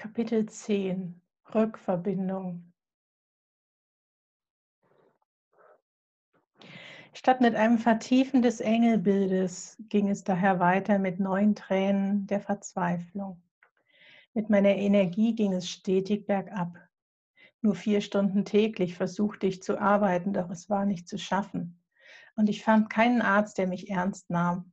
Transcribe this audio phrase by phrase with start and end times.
[0.00, 1.20] Kapitel 10
[1.54, 2.72] Rückverbindung
[7.12, 13.42] Statt mit einem Vertiefen des Engelbildes ging es daher weiter mit neuen Tränen der Verzweiflung.
[14.32, 16.78] Mit meiner Energie ging es stetig bergab.
[17.60, 21.78] Nur vier Stunden täglich versuchte ich zu arbeiten, doch es war nicht zu schaffen.
[22.36, 24.72] Und ich fand keinen Arzt, der mich ernst nahm.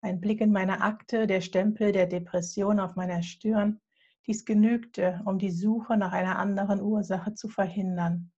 [0.00, 3.78] Ein Blick in meine Akte, der Stempel der Depression auf meiner Stirn,
[4.26, 8.32] dies genügte, um die Suche nach einer anderen Ursache zu verhindern.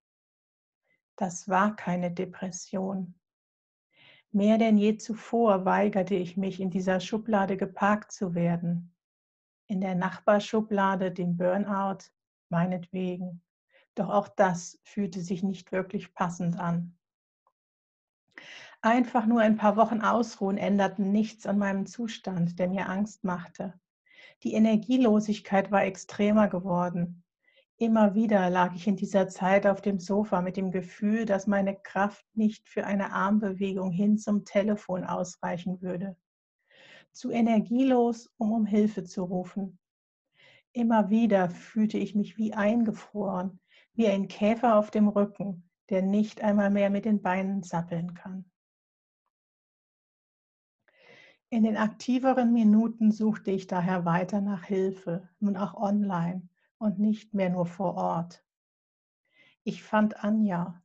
[1.16, 3.15] Das war keine Depression.
[4.33, 8.92] Mehr denn je zuvor weigerte ich mich, in dieser Schublade geparkt zu werden.
[9.69, 12.11] In der Nachbarschublade, dem Burnout,
[12.48, 13.42] meinetwegen.
[13.95, 16.98] Doch auch das fühlte sich nicht wirklich passend an.
[18.81, 23.78] Einfach nur ein paar Wochen Ausruhen änderten nichts an meinem Zustand, der mir Angst machte.
[24.45, 27.25] Die Energielosigkeit war extremer geworden.
[27.78, 31.75] Immer wieder lag ich in dieser Zeit auf dem Sofa mit dem Gefühl, dass meine
[31.75, 36.17] Kraft nicht für eine Armbewegung hin zum Telefon ausreichen würde.
[37.11, 39.78] Zu energielos, um um Hilfe zu rufen.
[40.72, 43.61] Immer wieder fühlte ich mich wie eingefroren,
[43.95, 48.45] wie ein Käfer auf dem Rücken, der nicht einmal mehr mit den Beinen zappeln kann.
[51.55, 57.33] In den aktiveren Minuten suchte ich daher weiter nach Hilfe, nun auch online und nicht
[57.33, 58.44] mehr nur vor Ort.
[59.62, 60.82] Ich fand Anja.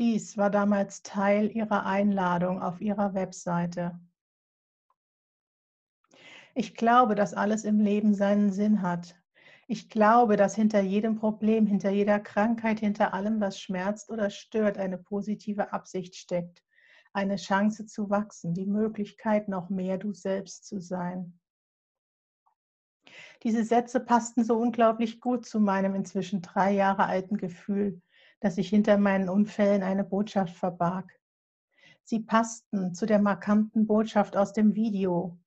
[0.00, 4.00] Dies war damals Teil ihrer Einladung auf ihrer Webseite.
[6.56, 9.14] Ich glaube, dass alles im Leben seinen Sinn hat.
[9.68, 14.76] Ich glaube, dass hinter jedem Problem, hinter jeder Krankheit, hinter allem, was schmerzt oder stört,
[14.76, 16.64] eine positive Absicht steckt
[17.12, 21.38] eine Chance zu wachsen, die Möglichkeit, noch mehr du selbst zu sein.
[23.42, 28.00] Diese Sätze passten so unglaublich gut zu meinem inzwischen drei Jahre alten Gefühl,
[28.40, 31.10] dass sich hinter meinen Unfällen eine Botschaft verbarg.
[32.04, 35.38] Sie passten zu der markanten Botschaft aus dem Video.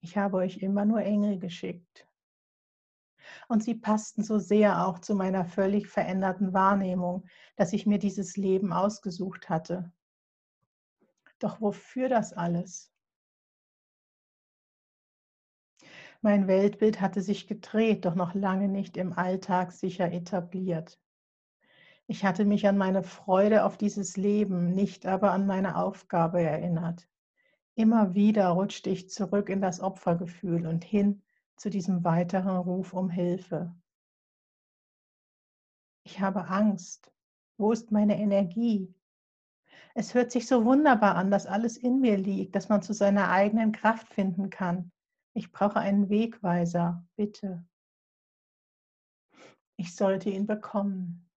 [0.00, 2.06] Ich habe euch immer nur Engel geschickt.
[3.48, 8.36] Und sie passten so sehr auch zu meiner völlig veränderten Wahrnehmung, dass ich mir dieses
[8.36, 9.92] Leben ausgesucht hatte.
[11.42, 12.92] Doch wofür das alles?
[16.20, 21.00] Mein Weltbild hatte sich gedreht, doch noch lange nicht im Alltag sicher etabliert.
[22.06, 27.08] Ich hatte mich an meine Freude auf dieses Leben, nicht aber an meine Aufgabe erinnert.
[27.74, 31.22] Immer wieder rutschte ich zurück in das Opfergefühl und hin
[31.56, 33.74] zu diesem weiteren Ruf um Hilfe.
[36.04, 37.12] Ich habe Angst.
[37.56, 38.94] Wo ist meine Energie?
[39.94, 43.30] Es hört sich so wunderbar an, dass alles in mir liegt, dass man zu seiner
[43.30, 44.90] eigenen Kraft finden kann.
[45.34, 47.64] Ich brauche einen Wegweiser, bitte.
[49.76, 51.28] Ich sollte ihn bekommen.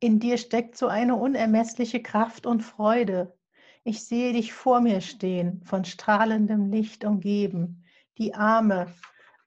[0.00, 3.38] In dir steckt so eine unermessliche Kraft und Freude.
[3.84, 7.84] Ich sehe dich vor mir stehen, von strahlendem Licht umgeben,
[8.18, 8.92] die Arme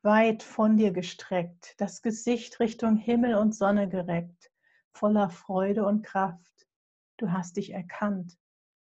[0.06, 4.52] weit von dir gestreckt, das Gesicht Richtung Himmel und Sonne gereckt,
[4.94, 6.68] voller Freude und Kraft.
[7.18, 8.38] Du hast dich erkannt,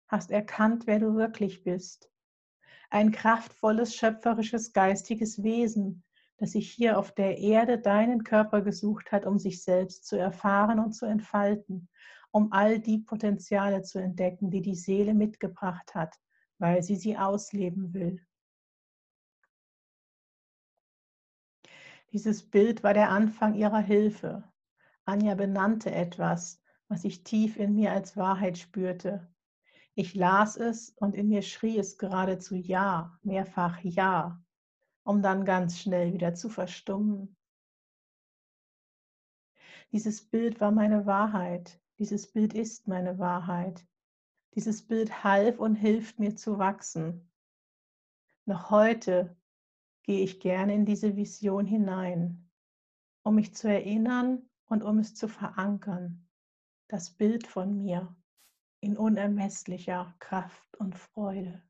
[0.07, 2.11] hast erkannt, wer du wirklich bist.
[2.91, 6.03] Ein kraftvolles, schöpferisches, geistiges Wesen,
[6.37, 10.79] das sich hier auf der Erde deinen Körper gesucht hat, um sich selbst zu erfahren
[10.79, 11.89] und zu entfalten,
[12.29, 16.15] um all die Potenziale zu entdecken, die die Seele mitgebracht hat,
[16.59, 18.21] weil sie sie ausleben will.
[22.15, 24.49] Dieses Bild war der Anfang ihrer Hilfe.
[25.03, 29.29] Anja benannte etwas, was ich tief in mir als Wahrheit spürte.
[29.95, 34.41] Ich las es und in mir schrie es geradezu Ja, mehrfach Ja,
[35.03, 37.35] um dann ganz schnell wieder zu verstummen.
[39.91, 41.81] Dieses Bild war meine Wahrheit.
[41.99, 43.85] Dieses Bild ist meine Wahrheit.
[44.53, 47.29] Dieses Bild half und hilft mir zu wachsen.
[48.45, 49.35] Noch heute
[50.05, 52.47] gehe ich gerne in diese Vision hinein,
[53.23, 56.27] um mich zu erinnern und um es zu verankern,
[56.87, 58.15] das Bild von mir
[58.81, 61.63] in unermesslicher Kraft und Freude.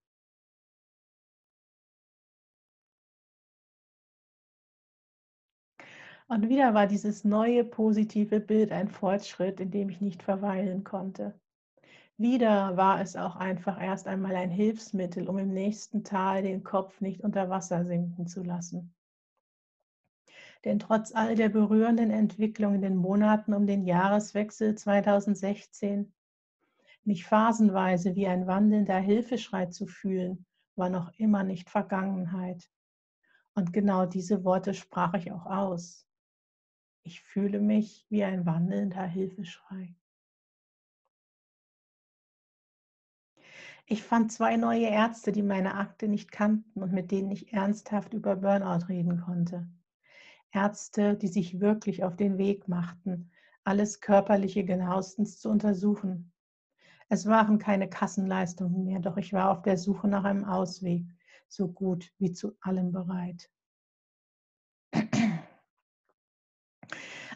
[6.28, 11.40] Und wieder war dieses neue positive Bild ein Fortschritt, in dem ich nicht verweilen konnte.
[12.18, 17.02] Wieder war es auch einfach erst einmal ein Hilfsmittel, um im nächsten Tal den Kopf
[17.02, 18.94] nicht unter Wasser sinken zu lassen.
[20.64, 26.14] Denn trotz all der berührenden Entwicklung in den Monaten um den Jahreswechsel 2016,
[27.04, 30.46] mich phasenweise wie ein wandelnder Hilfeschrei zu fühlen
[30.76, 32.70] war noch immer nicht Vergangenheit.
[33.54, 36.06] Und genau diese Worte sprach ich auch aus.
[37.04, 39.96] Ich fühle mich wie ein wandelnder Hilfeschrei.
[43.88, 48.16] Ich fand zwei neue Ärzte, die meine Akte nicht kannten und mit denen ich ernsthaft
[48.16, 49.68] über Burnout reden konnte.
[50.52, 53.30] Ärzte, die sich wirklich auf den Weg machten,
[53.64, 56.32] alles Körperliche genauestens zu untersuchen.
[57.10, 61.06] Es waren keine Kassenleistungen mehr, doch ich war auf der Suche nach einem Ausweg,
[61.48, 63.52] so gut wie zu allem bereit.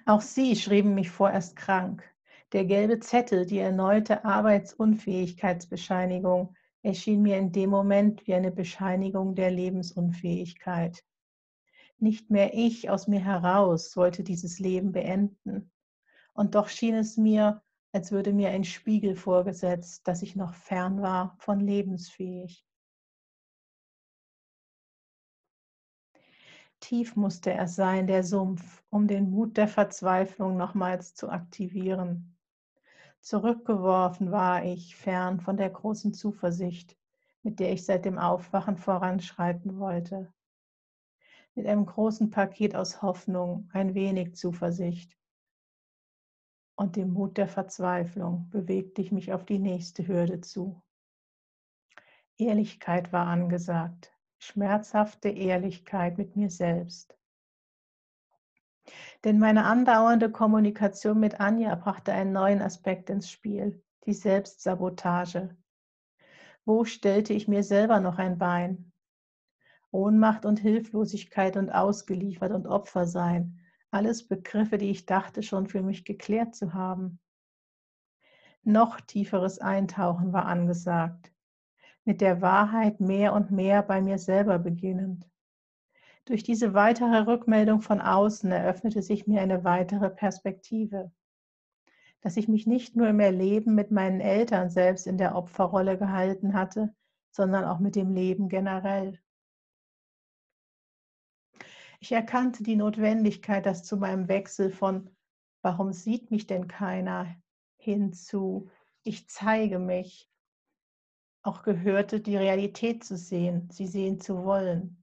[0.07, 2.03] Auch sie schrieben mich vorerst krank.
[2.51, 9.51] Der gelbe Zettel, die erneute Arbeitsunfähigkeitsbescheinigung, erschien mir in dem Moment wie eine Bescheinigung der
[9.51, 11.05] Lebensunfähigkeit.
[11.99, 15.71] Nicht mehr ich aus mir heraus wollte dieses Leben beenden.
[16.33, 17.61] Und doch schien es mir,
[17.91, 22.65] als würde mir ein Spiegel vorgesetzt, dass ich noch fern war von lebensfähig.
[26.79, 32.38] Tief musste er sein, der Sumpf, um den Mut der Verzweiflung nochmals zu aktivieren.
[33.21, 36.97] Zurückgeworfen war ich, fern von der großen Zuversicht,
[37.43, 40.33] mit der ich seit dem Aufwachen voranschreiten wollte.
[41.55, 45.19] Mit einem großen Paket aus Hoffnung, ein wenig Zuversicht
[46.79, 50.81] und dem Mut der Verzweiflung bewegte ich mich auf die nächste Hürde zu.
[52.37, 57.18] Ehrlichkeit war angesagt, schmerzhafte Ehrlichkeit mit mir selbst.
[59.23, 65.55] Denn meine andauernde Kommunikation mit Anja brachte einen neuen Aspekt ins Spiel, die Selbstsabotage.
[66.65, 68.91] Wo stellte ich mir selber noch ein Bein?
[69.91, 73.59] Ohnmacht und Hilflosigkeit und ausgeliefert und Opfer sein,
[73.91, 77.19] alles Begriffe, die ich dachte schon für mich geklärt zu haben.
[78.63, 81.31] Noch tieferes Eintauchen war angesagt,
[82.03, 85.25] mit der Wahrheit mehr und mehr bei mir selber beginnend.
[86.29, 91.11] Durch diese weitere Rückmeldung von außen eröffnete sich mir eine weitere Perspektive,
[92.21, 96.53] dass ich mich nicht nur im Erleben mit meinen Eltern selbst in der Opferrolle gehalten
[96.53, 96.93] hatte,
[97.31, 99.19] sondern auch mit dem Leben generell.
[101.99, 105.09] Ich erkannte die Notwendigkeit, dass zu meinem Wechsel von
[105.63, 107.35] Warum sieht mich denn keiner?
[107.77, 108.69] hinzu,
[109.01, 110.29] ich zeige mich,
[111.41, 114.98] auch gehörte, die Realität zu sehen, sie sehen zu wollen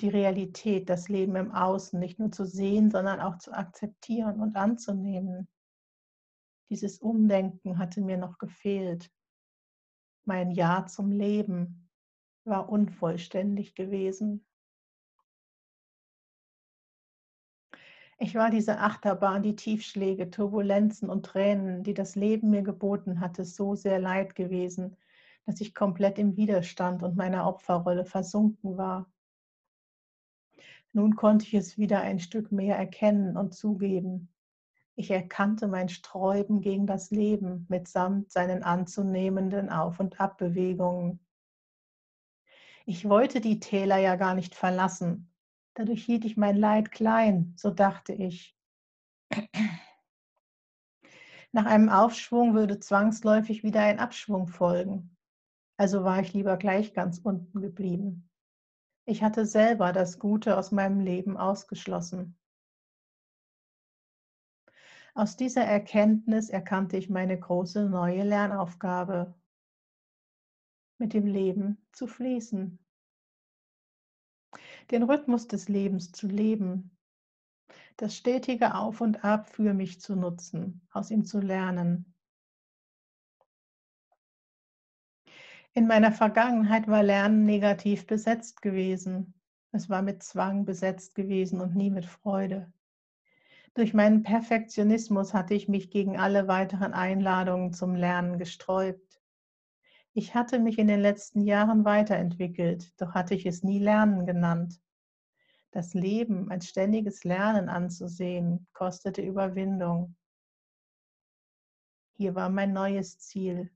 [0.00, 4.56] die Realität, das Leben im Außen nicht nur zu sehen, sondern auch zu akzeptieren und
[4.56, 5.48] anzunehmen.
[6.68, 9.10] Dieses Umdenken hatte mir noch gefehlt.
[10.24, 11.88] Mein Ja zum Leben
[12.44, 14.44] war unvollständig gewesen.
[18.18, 23.44] Ich war diese Achterbahn, die Tiefschläge, Turbulenzen und Tränen, die das Leben mir geboten hatte,
[23.44, 24.96] so sehr leid gewesen,
[25.44, 29.12] dass ich komplett im Widerstand und meiner Opferrolle versunken war.
[30.96, 34.32] Nun konnte ich es wieder ein Stück mehr erkennen und zugeben.
[34.94, 41.20] Ich erkannte mein Sträuben gegen das Leben mitsamt seinen anzunehmenden Auf- und Abbewegungen.
[42.86, 45.30] Ich wollte die Täler ja gar nicht verlassen.
[45.74, 48.56] Dadurch hielt ich mein Leid klein, so dachte ich.
[51.52, 55.14] Nach einem Aufschwung würde zwangsläufig wieder ein Abschwung folgen.
[55.76, 58.25] Also war ich lieber gleich ganz unten geblieben.
[59.08, 62.36] Ich hatte selber das Gute aus meinem Leben ausgeschlossen.
[65.14, 69.32] Aus dieser Erkenntnis erkannte ich meine große neue Lernaufgabe,
[70.98, 72.78] mit dem Leben zu fließen,
[74.90, 76.90] den Rhythmus des Lebens zu leben,
[77.96, 82.15] das stetige Auf und Ab für mich zu nutzen, aus ihm zu lernen,
[85.76, 89.34] In meiner Vergangenheit war Lernen negativ besetzt gewesen.
[89.72, 92.72] Es war mit Zwang besetzt gewesen und nie mit Freude.
[93.74, 99.20] Durch meinen Perfektionismus hatte ich mich gegen alle weiteren Einladungen zum Lernen gesträubt.
[100.14, 104.80] Ich hatte mich in den letzten Jahren weiterentwickelt, doch hatte ich es nie Lernen genannt.
[105.72, 110.16] Das Leben als ständiges Lernen anzusehen, kostete Überwindung.
[112.14, 113.70] Hier war mein neues Ziel,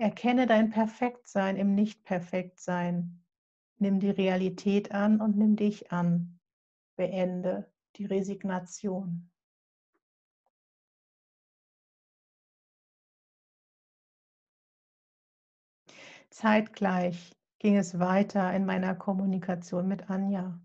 [0.00, 3.24] Erkenne dein Perfektsein im Nicht-Perfektsein.
[3.78, 6.38] Nimm die Realität an und nimm dich an.
[6.94, 9.28] Beende die Resignation.
[16.30, 20.60] Zeitgleich ging es weiter in meiner Kommunikation mit Anja.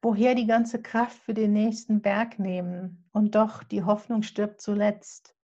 [0.00, 5.37] Woher die ganze Kraft für den nächsten Berg nehmen und doch die Hoffnung stirbt zuletzt.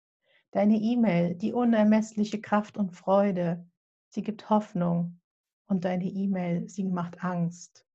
[0.53, 3.65] Deine E-Mail, die unermessliche Kraft und Freude.
[4.09, 5.19] Sie gibt Hoffnung
[5.65, 7.87] und deine E-Mail, sie macht Angst.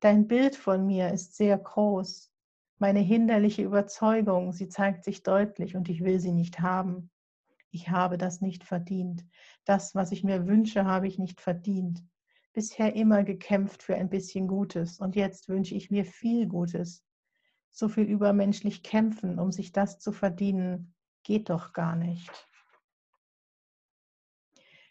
[0.00, 2.30] Dein Bild von mir ist sehr groß.
[2.76, 7.10] Meine hinderliche Überzeugung, sie zeigt sich deutlich und ich will sie nicht haben.
[7.70, 9.24] Ich habe das nicht verdient.
[9.64, 12.04] Das, was ich mir wünsche, habe ich nicht verdient.
[12.52, 17.02] Bisher immer gekämpft für ein bisschen Gutes und jetzt wünsche ich mir viel Gutes.
[17.70, 20.92] So viel übermenschlich kämpfen, um sich das zu verdienen,
[21.26, 22.30] geht doch gar nicht.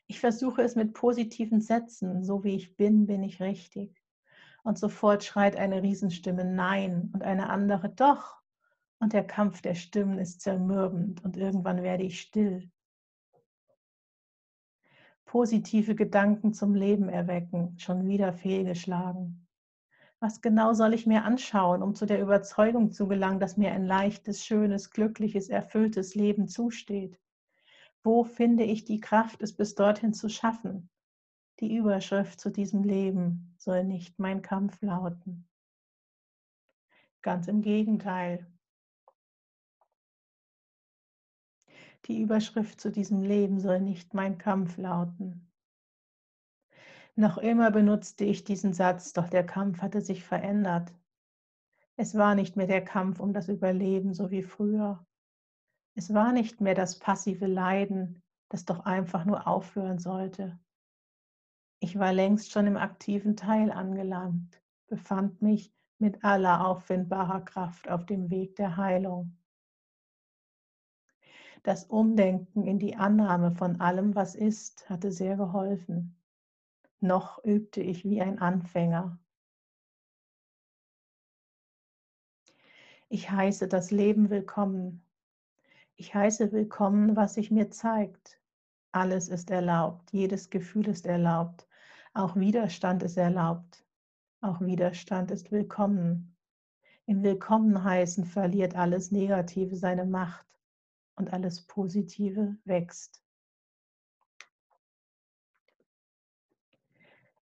[0.06, 4.04] Ich versuche es mit positiven Sätzen, so wie ich bin, bin ich richtig.
[4.64, 8.42] Und sofort schreit eine Riesenstimme Nein und eine andere Doch.
[9.00, 12.70] Und der Kampf der Stimmen ist zermürbend und irgendwann werde ich still.
[15.24, 19.45] Positive Gedanken zum Leben erwecken, schon wieder fehlgeschlagen.
[20.26, 23.86] Was genau soll ich mir anschauen, um zu der Überzeugung zu gelangen, dass mir ein
[23.86, 27.20] leichtes, schönes, glückliches, erfülltes Leben zusteht?
[28.02, 30.90] Wo finde ich die Kraft, es bis dorthin zu schaffen?
[31.60, 35.48] Die Überschrift zu diesem Leben soll nicht mein Kampf lauten.
[37.22, 38.52] Ganz im Gegenteil.
[42.08, 45.52] Die Überschrift zu diesem Leben soll nicht mein Kampf lauten.
[47.18, 50.94] Noch immer benutzte ich diesen Satz, doch der Kampf hatte sich verändert.
[51.96, 55.06] Es war nicht mehr der Kampf um das Überleben so wie früher.
[55.94, 60.60] Es war nicht mehr das passive Leiden, das doch einfach nur aufhören sollte.
[61.80, 68.06] Ich war längst schon im aktiven Teil angelangt, befand mich mit aller auffindbarer Kraft auf
[68.06, 69.38] dem Weg der Heilung.
[71.64, 76.15] Das Umdenken in die Annahme von allem, was ist, hatte sehr geholfen.
[77.00, 79.20] Noch übte ich wie ein Anfänger.
[83.10, 85.04] Ich heiße das Leben willkommen.
[85.96, 88.40] Ich heiße willkommen, was sich mir zeigt.
[88.92, 91.68] Alles ist erlaubt, jedes Gefühl ist erlaubt,
[92.14, 93.86] auch Widerstand ist erlaubt.
[94.40, 96.38] Auch Widerstand ist willkommen.
[97.06, 100.48] Im Willkommenheißen verliert alles Negative seine Macht
[101.16, 103.25] und alles Positive wächst.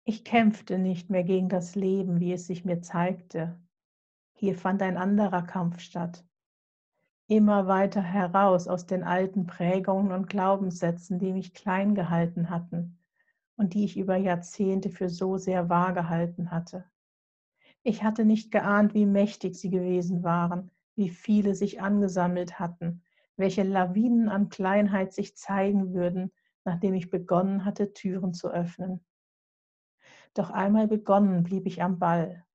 [0.05, 3.57] Ich kämpfte nicht mehr gegen das Leben, wie es sich mir zeigte.
[4.33, 6.25] Hier fand ein anderer Kampf statt.
[7.27, 12.99] Immer weiter heraus aus den alten Prägungen und Glaubenssätzen, die mich klein gehalten hatten
[13.55, 16.83] und die ich über Jahrzehnte für so sehr wahr gehalten hatte.
[17.81, 23.03] Ich hatte nicht geahnt, wie mächtig sie gewesen waren, wie viele sich angesammelt hatten,
[23.37, 26.33] welche Lawinen an Kleinheit sich zeigen würden,
[26.65, 28.99] nachdem ich begonnen hatte, Türen zu öffnen.
[30.33, 32.45] Doch einmal begonnen blieb ich am Ball.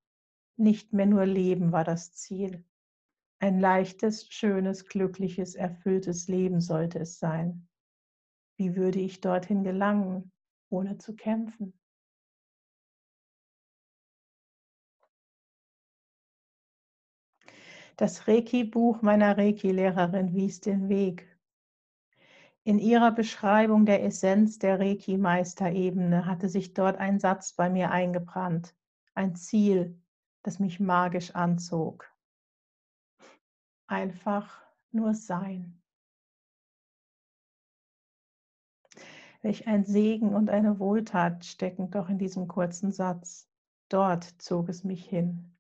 [0.57, 2.65] Nicht mehr nur Leben war das Ziel.
[3.41, 7.69] Ein leichtes, schönes, glückliches, erfülltes Leben sollte es sein.
[8.57, 10.33] Wie würde ich dorthin gelangen?
[10.71, 11.73] ohne zu kämpfen.
[17.97, 21.38] Das Reiki-Buch meiner Reiki-Lehrerin wies den Weg.
[22.65, 28.75] In ihrer Beschreibung der Essenz der Reiki-Meisterebene hatte sich dort ein Satz bei mir eingebrannt,
[29.15, 30.01] ein Ziel,
[30.43, 32.13] das mich magisch anzog.
[33.87, 35.83] Einfach nur sein.
[39.41, 43.49] Welch ein Segen und eine Wohltat stecken doch in diesem kurzen Satz.
[43.89, 45.57] Dort zog es mich hin.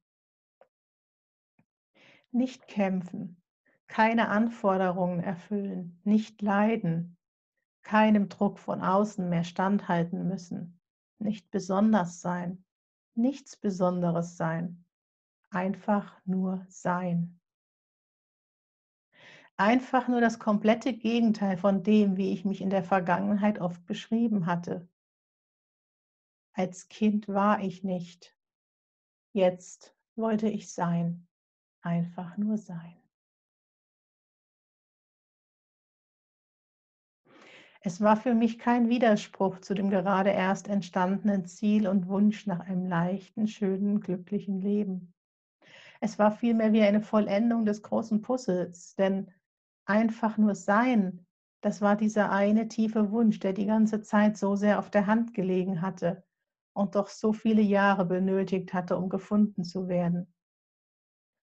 [2.30, 3.37] Nicht kämpfen,
[3.88, 7.16] keine Anforderungen erfüllen, nicht leiden,
[7.82, 10.78] keinem Druck von außen mehr standhalten müssen,
[11.18, 12.64] nicht besonders sein,
[13.14, 14.84] nichts Besonderes sein,
[15.50, 17.38] einfach nur sein
[19.58, 24.46] einfach nur das komplette Gegenteil von dem, wie ich mich in der Vergangenheit oft beschrieben
[24.46, 24.88] hatte.
[26.52, 28.36] Als Kind war ich nicht.
[29.32, 31.26] Jetzt wollte ich sein.
[31.82, 32.97] Einfach nur sein.
[37.80, 42.60] Es war für mich kein Widerspruch zu dem gerade erst entstandenen Ziel und Wunsch nach
[42.60, 45.14] einem leichten, schönen, glücklichen Leben.
[46.00, 49.30] Es war vielmehr wie eine Vollendung des großen Puzzles, denn
[49.84, 51.26] einfach nur sein,
[51.60, 55.34] das war dieser eine tiefe Wunsch, der die ganze Zeit so sehr auf der Hand
[55.34, 56.24] gelegen hatte
[56.72, 60.32] und doch so viele Jahre benötigt hatte, um gefunden zu werden.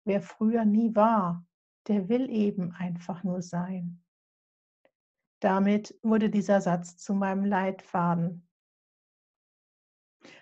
[0.06, 1.46] Wer früher nie war,
[1.88, 4.04] der will eben einfach nur sein.
[5.40, 8.48] Damit wurde dieser Satz zu meinem Leitfaden.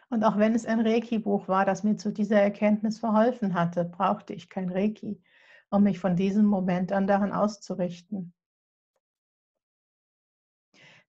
[0.10, 4.34] Und auch wenn es ein Reiki-Buch war, das mir zu dieser Erkenntnis verholfen hatte, brauchte
[4.34, 5.22] ich kein Reiki,
[5.70, 8.34] um mich von diesem Moment an daran auszurichten.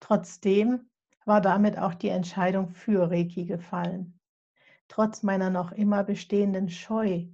[0.01, 0.91] Trotzdem
[1.25, 4.19] war damit auch die Entscheidung für Reiki gefallen.
[4.89, 7.27] Trotz meiner noch immer bestehenden Scheu,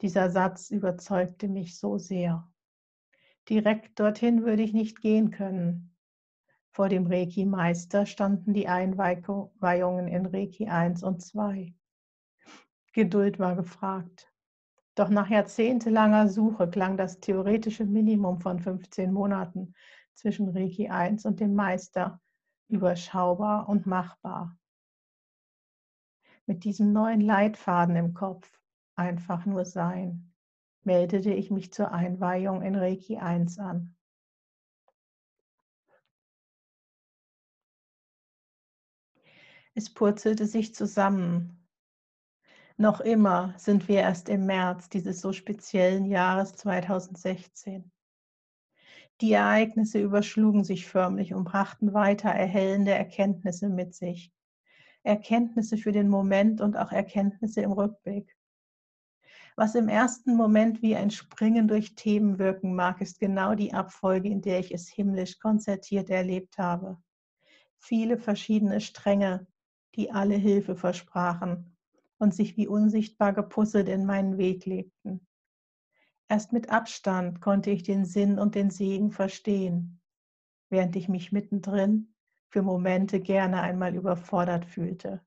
[0.00, 2.50] dieser Satz überzeugte mich so sehr.
[3.48, 5.94] Direkt dorthin würde ich nicht gehen können.
[6.72, 11.74] Vor dem Reiki-Meister standen die Einweihungen in Reiki 1 und 2.
[12.92, 14.32] Geduld war gefragt.
[14.94, 19.74] Doch nach jahrzehntelanger Suche klang das theoretische Minimum von 15 Monaten
[20.14, 22.20] zwischen Reiki 1 und dem Meister
[22.68, 24.56] überschaubar und machbar.
[26.46, 28.60] Mit diesem neuen Leitfaden im Kopf,
[28.94, 30.32] einfach nur sein,
[30.82, 33.96] meldete ich mich zur Einweihung in Reiki 1 an.
[39.74, 41.60] Es purzelte sich zusammen,
[42.80, 47.92] noch immer sind wir erst im März dieses so speziellen Jahres 2016.
[49.20, 54.32] Die Ereignisse überschlugen sich förmlich und brachten weiter erhellende Erkenntnisse mit sich.
[55.02, 58.34] Erkenntnisse für den Moment und auch Erkenntnisse im Rückblick.
[59.56, 64.30] Was im ersten Moment wie ein Springen durch Themen wirken mag, ist genau die Abfolge,
[64.30, 66.96] in der ich es himmlisch konzertiert erlebt habe.
[67.76, 69.46] Viele verschiedene Stränge,
[69.96, 71.76] die alle Hilfe versprachen
[72.18, 75.26] und sich wie unsichtbar gepuzzelt in meinen Weg legten.
[76.28, 80.00] Erst mit Abstand konnte ich den Sinn und den Segen verstehen,
[80.68, 82.14] während ich mich mittendrin
[82.50, 85.24] für Momente gerne einmal überfordert fühlte.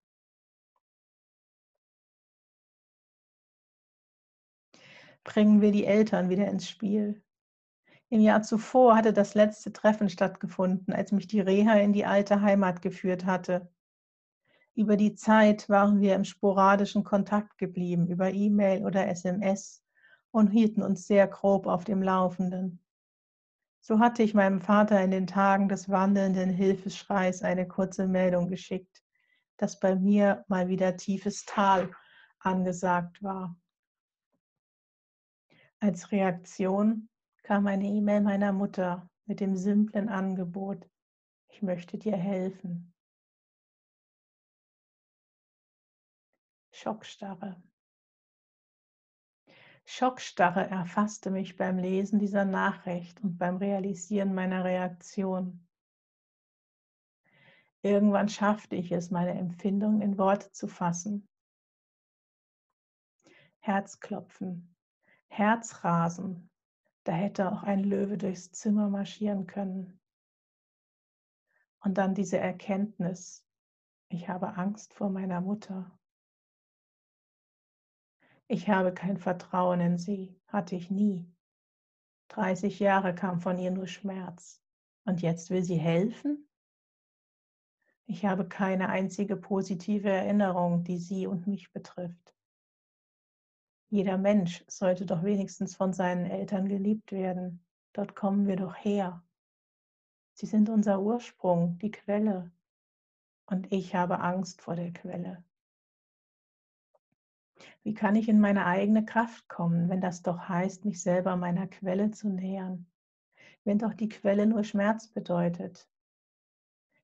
[5.24, 7.24] Bringen wir die Eltern wieder ins Spiel.
[8.10, 12.42] Im Jahr zuvor hatte das letzte Treffen stattgefunden, als mich die Reha in die alte
[12.42, 13.73] Heimat geführt hatte.
[14.76, 19.84] Über die Zeit waren wir im sporadischen Kontakt geblieben, über E-Mail oder SMS
[20.32, 22.84] und hielten uns sehr grob auf dem Laufenden.
[23.82, 29.04] So hatte ich meinem Vater in den Tagen des wandelnden Hilfeschreis eine kurze Meldung geschickt,
[29.58, 31.92] dass bei mir mal wieder tiefes Tal
[32.40, 33.56] angesagt war.
[35.80, 37.10] Als Reaktion
[37.44, 40.90] kam eine E-Mail meiner Mutter mit dem simplen Angebot,
[41.50, 42.93] ich möchte dir helfen.
[46.84, 47.64] Schockstarre.
[49.86, 55.66] Schockstarre erfasste mich beim Lesen dieser Nachricht und beim Realisieren meiner Reaktion.
[57.84, 61.26] Irgendwann schaffte ich es, meine Empfindungen in Worte zu fassen.
[63.60, 64.76] Herzklopfen,
[65.30, 66.50] Herzrasen,
[67.06, 70.02] da hätte auch ein Löwe durchs Zimmer marschieren können.
[71.80, 73.48] Und dann diese Erkenntnis,
[74.10, 75.98] ich habe Angst vor meiner Mutter.
[78.54, 81.26] Ich habe kein Vertrauen in sie, hatte ich nie.
[82.28, 84.62] 30 Jahre kam von ihr nur Schmerz.
[85.06, 86.48] Und jetzt will sie helfen?
[88.06, 92.36] Ich habe keine einzige positive Erinnerung, die sie und mich betrifft.
[93.90, 97.66] Jeder Mensch sollte doch wenigstens von seinen Eltern geliebt werden.
[97.92, 99.24] Dort kommen wir doch her.
[100.36, 102.52] Sie sind unser Ursprung, die Quelle.
[103.48, 105.44] Und ich habe Angst vor der Quelle.
[107.84, 111.68] Wie kann ich in meine eigene Kraft kommen, wenn das doch heißt, mich selber meiner
[111.68, 112.86] Quelle zu nähern?
[113.66, 115.90] Wenn doch die Quelle nur Schmerz bedeutet?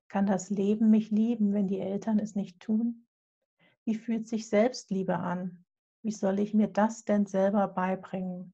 [0.08, 3.06] Kann das Leben mich lieben, wenn die Eltern es nicht tun?
[3.84, 5.66] Wie fühlt sich Selbstliebe an?
[6.02, 8.54] Wie soll ich mir das denn selber beibringen?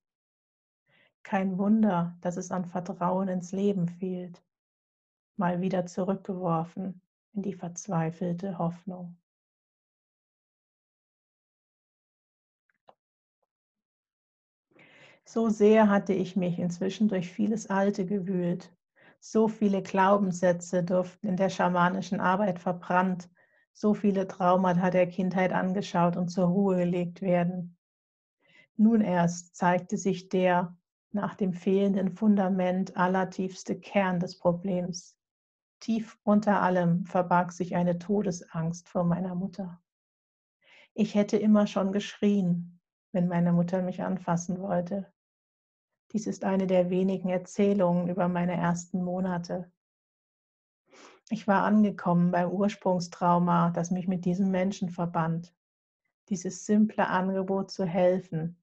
[1.22, 4.44] Kein Wunder, dass es an Vertrauen ins Leben fehlt.
[5.38, 7.02] Mal wieder zurückgeworfen
[7.34, 9.18] in die verzweifelte Hoffnung.
[15.28, 18.72] So sehr hatte ich mich inzwischen durch vieles Alte gewühlt.
[19.20, 23.30] So viele Glaubenssätze durften in der schamanischen Arbeit verbrannt.
[23.74, 27.76] So viele Traumata der Kindheit angeschaut und zur Ruhe gelegt werden.
[28.78, 30.78] Nun erst zeigte sich der
[31.12, 35.18] nach dem fehlenden Fundament allertiefste Kern des Problems.
[35.80, 39.82] Tief unter allem verbarg sich eine Todesangst vor meiner Mutter.
[40.94, 42.80] Ich hätte immer schon geschrien,
[43.12, 45.12] wenn meine Mutter mich anfassen wollte.
[46.16, 49.70] Dies ist eine der wenigen Erzählungen über meine ersten Monate.
[51.30, 55.54] Ich war angekommen beim Ursprungstrauma, das mich mit diesem Menschen verband.
[56.30, 58.56] Dieses simple Angebot zu helfen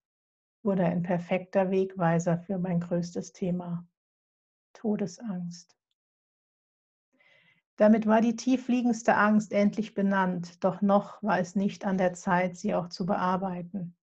[0.62, 3.86] wurde ein perfekter Wegweiser für mein größtes Thema,
[4.72, 5.76] Todesangst.
[7.76, 12.56] Damit war die tiefliegendste Angst endlich benannt, doch noch war es nicht an der Zeit,
[12.56, 13.94] sie auch zu bearbeiten.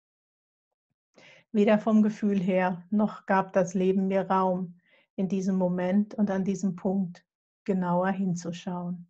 [1.52, 4.80] Weder vom Gefühl her, noch gab das Leben mir Raum,
[5.16, 7.26] in diesem Moment und an diesem Punkt
[7.66, 9.09] genauer hinzuschauen.